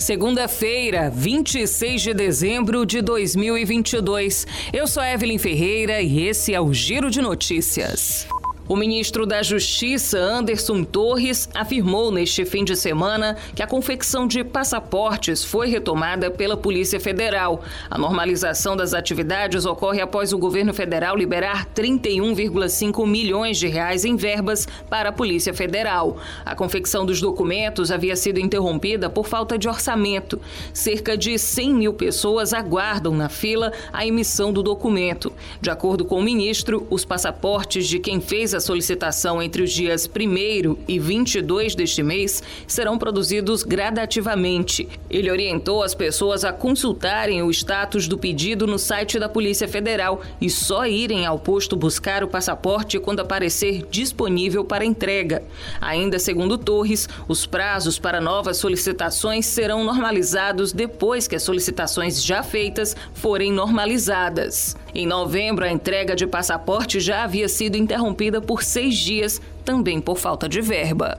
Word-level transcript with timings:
Segunda-feira, 0.00 1.12
26 1.14 2.00
de 2.00 2.14
dezembro 2.14 2.86
de 2.86 3.02
2022. 3.02 4.46
Eu 4.72 4.86
sou 4.86 5.04
Evelyn 5.04 5.36
Ferreira 5.36 6.00
e 6.00 6.26
esse 6.26 6.54
é 6.54 6.60
o 6.60 6.72
Giro 6.72 7.10
de 7.10 7.20
Notícias. 7.20 8.26
O 8.70 8.76
ministro 8.76 9.26
da 9.26 9.42
Justiça, 9.42 10.16
Anderson 10.16 10.84
Torres, 10.84 11.48
afirmou 11.52 12.12
neste 12.12 12.44
fim 12.44 12.62
de 12.62 12.76
semana 12.76 13.36
que 13.52 13.64
a 13.64 13.66
confecção 13.66 14.28
de 14.28 14.44
passaportes 14.44 15.42
foi 15.42 15.68
retomada 15.68 16.30
pela 16.30 16.56
Polícia 16.56 17.00
Federal. 17.00 17.64
A 17.90 17.98
normalização 17.98 18.76
das 18.76 18.94
atividades 18.94 19.66
ocorre 19.66 20.00
após 20.00 20.32
o 20.32 20.38
governo 20.38 20.72
federal 20.72 21.16
liberar 21.16 21.66
31,5 21.74 23.04
milhões 23.08 23.58
de 23.58 23.66
reais 23.66 24.04
em 24.04 24.14
verbas 24.14 24.68
para 24.88 25.08
a 25.08 25.12
Polícia 25.12 25.52
Federal. 25.52 26.18
A 26.46 26.54
confecção 26.54 27.04
dos 27.04 27.20
documentos 27.20 27.90
havia 27.90 28.14
sido 28.14 28.38
interrompida 28.38 29.10
por 29.10 29.26
falta 29.26 29.58
de 29.58 29.68
orçamento. 29.68 30.40
Cerca 30.72 31.16
de 31.16 31.36
100 31.36 31.74
mil 31.74 31.92
pessoas 31.92 32.54
aguardam 32.54 33.16
na 33.16 33.28
fila 33.28 33.72
a 33.92 34.06
emissão 34.06 34.52
do 34.52 34.62
documento. 34.62 35.32
De 35.60 35.70
acordo 35.70 36.04
com 36.04 36.20
o 36.20 36.22
ministro, 36.22 36.86
os 36.88 37.04
passaportes 37.04 37.88
de 37.88 37.98
quem 37.98 38.20
fez 38.20 38.54
a 38.54 38.59
solicitação 38.60 39.42
entre 39.42 39.62
os 39.62 39.72
dias 39.72 40.08
1 40.08 40.76
e 40.86 40.98
22 40.98 41.74
deste 41.74 42.02
mês 42.02 42.42
serão 42.66 42.98
produzidos 42.98 43.62
gradativamente. 43.62 44.88
Ele 45.08 45.30
orientou 45.30 45.82
as 45.82 45.94
pessoas 45.94 46.44
a 46.44 46.52
consultarem 46.52 47.42
o 47.42 47.50
status 47.50 48.06
do 48.06 48.18
pedido 48.18 48.66
no 48.66 48.78
site 48.78 49.18
da 49.18 49.28
Polícia 49.28 49.66
Federal 49.66 50.20
e 50.40 50.48
só 50.48 50.86
irem 50.86 51.26
ao 51.26 51.38
posto 51.38 51.76
buscar 51.76 52.22
o 52.22 52.28
passaporte 52.28 52.98
quando 52.98 53.20
aparecer 53.20 53.86
disponível 53.90 54.64
para 54.64 54.84
entrega. 54.84 55.42
Ainda 55.80 56.18
segundo 56.18 56.58
Torres, 56.58 57.08
os 57.26 57.46
prazos 57.46 57.98
para 57.98 58.20
novas 58.20 58.58
solicitações 58.58 59.46
serão 59.46 59.84
normalizados 59.84 60.72
depois 60.72 61.26
que 61.26 61.36
as 61.36 61.42
solicitações 61.42 62.22
já 62.22 62.42
feitas 62.42 62.96
forem 63.14 63.52
normalizadas. 63.52 64.76
Em 64.94 65.06
novembro, 65.06 65.64
a 65.64 65.70
entrega 65.70 66.16
de 66.16 66.26
passaporte 66.26 66.98
já 67.00 67.24
havia 67.24 67.48
sido 67.48 67.76
interrompida 67.76 68.40
por 68.40 68.62
seis 68.62 68.96
dias, 68.96 69.40
também 69.64 70.00
por 70.00 70.18
falta 70.18 70.48
de 70.48 70.60
verba. 70.60 71.18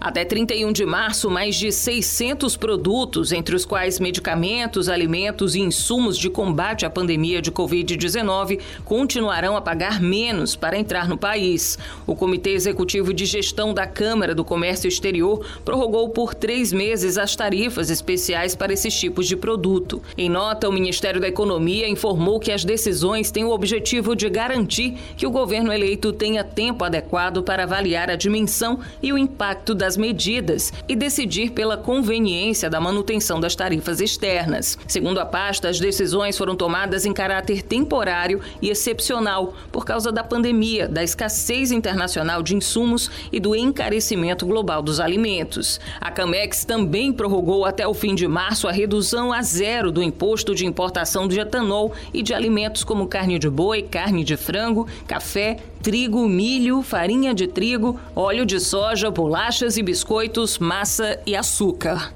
Até 0.00 0.24
31 0.24 0.72
de 0.72 0.86
março, 0.86 1.28
mais 1.28 1.54
de 1.54 1.70
600 1.70 2.56
produtos, 2.56 3.32
entre 3.32 3.54
os 3.54 3.66
quais 3.66 4.00
medicamentos, 4.00 4.88
alimentos 4.88 5.54
e 5.54 5.60
insumos 5.60 6.16
de 6.16 6.30
combate 6.30 6.86
à 6.86 6.90
pandemia 6.90 7.42
de 7.42 7.52
Covid-19, 7.52 8.60
continuarão 8.82 9.58
a 9.58 9.60
pagar 9.60 10.00
menos 10.00 10.56
para 10.56 10.78
entrar 10.78 11.06
no 11.06 11.18
país. 11.18 11.78
O 12.06 12.16
Comitê 12.16 12.52
Executivo 12.52 13.12
de 13.12 13.26
Gestão 13.26 13.74
da 13.74 13.86
Câmara 13.86 14.34
do 14.34 14.42
Comércio 14.42 14.88
Exterior 14.88 15.44
prorrogou 15.66 16.08
por 16.08 16.32
três 16.32 16.72
meses 16.72 17.18
as 17.18 17.36
tarifas 17.36 17.90
especiais 17.90 18.54
para 18.54 18.72
esses 18.72 18.98
tipos 18.98 19.28
de 19.28 19.36
produto. 19.36 20.00
Em 20.16 20.30
nota, 20.30 20.66
o 20.66 20.72
Ministério 20.72 21.20
da 21.20 21.28
Economia 21.28 21.86
informou 21.86 22.40
que 22.40 22.52
as 22.52 22.64
decisões 22.64 23.30
têm 23.30 23.44
o 23.44 23.50
objetivo 23.50 24.16
de 24.16 24.30
garantir 24.30 24.96
que 25.14 25.26
o 25.26 25.30
governo 25.30 25.70
eleito 25.70 26.10
tenha 26.10 26.42
tempo 26.42 26.84
adequado 26.84 27.42
para 27.42 27.64
avaliar 27.64 28.08
a 28.08 28.16
dimensão 28.16 28.80
e 29.02 29.12
o 29.12 29.18
impacto 29.18 29.74
das 29.74 29.89
das 29.90 29.96
medidas 29.96 30.72
e 30.88 30.94
decidir 30.94 31.50
pela 31.50 31.76
conveniência 31.76 32.70
da 32.70 32.80
manutenção 32.80 33.40
das 33.40 33.56
tarifas 33.56 34.00
externas. 34.00 34.78
Segundo 34.86 35.18
a 35.18 35.26
pasta, 35.26 35.68
as 35.68 35.80
decisões 35.80 36.38
foram 36.38 36.54
tomadas 36.54 37.04
em 37.04 37.12
caráter 37.12 37.62
temporário 37.62 38.40
e 38.62 38.70
excepcional 38.70 39.52
por 39.72 39.84
causa 39.84 40.12
da 40.12 40.22
pandemia, 40.22 40.86
da 40.86 41.02
escassez 41.02 41.72
internacional 41.72 42.40
de 42.40 42.54
insumos 42.54 43.10
e 43.32 43.40
do 43.40 43.56
encarecimento 43.56 44.46
global 44.46 44.80
dos 44.80 45.00
alimentos. 45.00 45.80
A 46.00 46.12
Camex 46.12 46.64
também 46.64 47.12
prorrogou 47.12 47.64
até 47.64 47.84
o 47.84 47.92
fim 47.92 48.14
de 48.14 48.28
março 48.28 48.68
a 48.68 48.72
redução 48.72 49.32
a 49.32 49.42
zero 49.42 49.90
do 49.90 50.00
imposto 50.00 50.54
de 50.54 50.66
importação 50.66 51.26
de 51.26 51.40
etanol 51.40 51.92
e 52.14 52.22
de 52.22 52.32
alimentos 52.32 52.84
como 52.84 53.08
carne 53.08 53.40
de 53.40 53.50
boi, 53.50 53.82
carne 53.82 54.22
de 54.22 54.36
frango, 54.36 54.86
café, 55.08 55.56
trigo, 55.82 56.28
milho, 56.28 56.82
farinha 56.82 57.32
de 57.34 57.46
trigo, 57.46 57.98
óleo 58.14 58.44
de 58.44 58.60
soja, 58.60 59.10
bolachas 59.10 59.76
e 59.76 59.79
biscoitos, 59.82 60.58
massa 60.58 61.20
e 61.26 61.34
açúcar. 61.36 62.12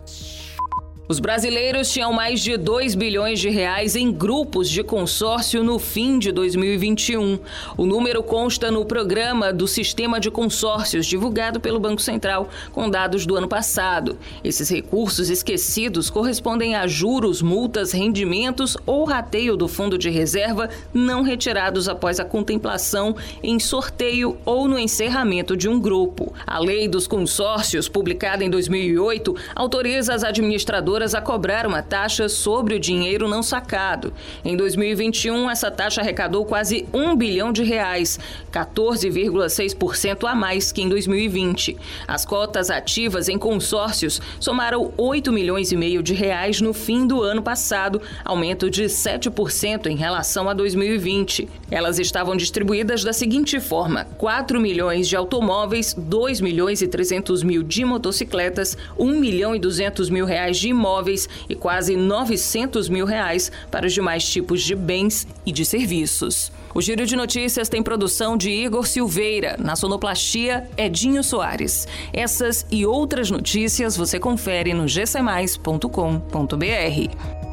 Os 1.06 1.20
brasileiros 1.20 1.92
tinham 1.92 2.14
mais 2.14 2.40
de 2.40 2.56
2 2.56 2.94
bilhões 2.94 3.38
de 3.38 3.50
reais 3.50 3.94
em 3.94 4.10
grupos 4.10 4.70
de 4.70 4.82
consórcio 4.82 5.62
no 5.62 5.78
fim 5.78 6.18
de 6.18 6.32
2021. 6.32 7.38
O 7.76 7.84
número 7.84 8.22
consta 8.22 8.70
no 8.70 8.86
programa 8.86 9.52
do 9.52 9.68
Sistema 9.68 10.18
de 10.18 10.30
Consórcios 10.30 11.04
divulgado 11.04 11.60
pelo 11.60 11.78
Banco 11.78 12.00
Central, 12.00 12.48
com 12.72 12.88
dados 12.88 13.26
do 13.26 13.36
ano 13.36 13.46
passado. 13.46 14.16
Esses 14.42 14.70
recursos 14.70 15.28
esquecidos 15.28 16.08
correspondem 16.08 16.74
a 16.74 16.86
juros, 16.86 17.42
multas, 17.42 17.92
rendimentos 17.92 18.74
ou 18.86 19.04
rateio 19.04 19.58
do 19.58 19.68
fundo 19.68 19.98
de 19.98 20.08
reserva 20.08 20.70
não 20.94 21.20
retirados 21.20 21.86
após 21.86 22.18
a 22.18 22.24
contemplação 22.24 23.14
em 23.42 23.60
sorteio 23.60 24.38
ou 24.46 24.66
no 24.66 24.78
encerramento 24.78 25.54
de 25.54 25.68
um 25.68 25.78
grupo. 25.78 26.32
A 26.46 26.58
Lei 26.58 26.88
dos 26.88 27.06
Consórcios, 27.06 27.90
publicada 27.90 28.42
em 28.42 28.48
2008, 28.48 29.36
autoriza 29.54 30.14
as 30.14 30.24
administradoras 30.24 30.93
a 30.94 31.20
cobrar 31.20 31.66
uma 31.66 31.82
taxa 31.82 32.28
sobre 32.28 32.76
o 32.76 32.78
dinheiro 32.78 33.26
não 33.26 33.42
sacado. 33.42 34.12
Em 34.44 34.56
2021, 34.56 35.50
essa 35.50 35.68
taxa 35.68 36.00
arrecadou 36.00 36.44
quase 36.44 36.86
um 36.92 37.16
bilhão 37.16 37.52
de 37.52 37.64
reais, 37.64 38.20
14,6% 38.52 40.28
a 40.28 40.34
mais 40.36 40.70
que 40.70 40.82
em 40.82 40.88
2020. 40.88 41.76
As 42.06 42.24
cotas 42.24 42.70
ativas 42.70 43.28
em 43.28 43.36
consórcios 43.36 44.22
somaram 44.38 44.92
8 44.96 45.32
milhões 45.32 45.72
e 45.72 45.76
meio 45.76 46.00
de 46.00 46.14
reais 46.14 46.60
no 46.60 46.72
fim 46.72 47.08
do 47.08 47.20
ano 47.22 47.42
passado, 47.42 48.00
aumento 48.24 48.70
de 48.70 48.84
7% 48.84 49.86
em 49.86 49.96
relação 49.96 50.48
a 50.48 50.54
2020. 50.54 51.48
Elas 51.72 51.98
estavam 51.98 52.36
distribuídas 52.36 53.02
da 53.02 53.12
seguinte 53.12 53.58
forma: 53.58 54.04
4 54.16 54.60
milhões 54.60 55.08
de 55.08 55.16
automóveis, 55.16 55.92
2 55.92 56.40
milhões 56.40 56.82
e 56.82 56.86
300 56.86 57.42
mil 57.42 57.64
de 57.64 57.84
motocicletas, 57.84 58.78
1 58.96 59.18
milhão 59.18 59.56
e 59.56 59.58
200 59.58 60.08
mil 60.08 60.24
reais 60.24 60.56
de 60.56 60.68
imóveis 60.68 60.83
imóveis 60.84 61.26
e 61.48 61.54
quase 61.54 61.96
900 61.96 62.90
mil 62.90 63.06
reais 63.06 63.50
para 63.70 63.86
os 63.86 63.94
demais 63.94 64.28
tipos 64.28 64.62
de 64.62 64.74
bens 64.74 65.26
e 65.46 65.52
de 65.52 65.64
serviços. 65.64 66.52
O 66.74 66.82
Giro 66.82 67.06
de 67.06 67.16
Notícias 67.16 67.68
tem 67.68 67.82
produção 67.82 68.36
de 68.36 68.50
Igor 68.50 68.86
Silveira, 68.86 69.56
na 69.58 69.76
sonoplastia 69.76 70.68
Edinho 70.76 71.22
Soares. 71.22 71.86
Essas 72.12 72.66
e 72.70 72.84
outras 72.84 73.30
notícias 73.30 73.96
você 73.96 74.18
confere 74.18 74.74
no 74.74 74.86
gcmais.com.br. 74.86 77.43